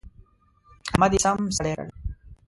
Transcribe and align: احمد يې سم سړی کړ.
احمد 0.93 1.11
يې 1.15 1.19
سم 1.23 1.37
سړی 1.57 1.71
کړ. 1.77 1.87